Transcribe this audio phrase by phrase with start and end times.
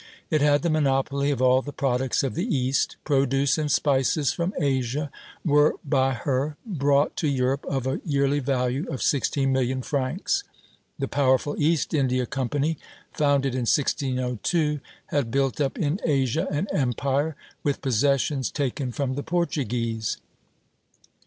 [0.31, 2.97] It had the monopoly of all the products of the East.
[3.03, 5.11] Produce and spices from Asia
[5.45, 10.43] were by her brought to Europe of a yearly value of sixteen million francs.
[10.97, 12.79] The powerful East India Company,
[13.13, 19.21] founded in 1602, had built up in Asia an empire, with possessions taken from the
[19.21, 20.17] Portuguese.